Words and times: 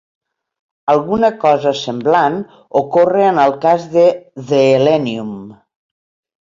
Alguna 0.93 1.29
cosa 1.43 1.73
semblant 1.81 2.39
ocorre 2.81 3.23
en 3.29 3.43
el 3.47 3.55
cas 3.67 3.89
de 3.99 4.09
"The 4.51 4.65
Elenium". 4.81 5.35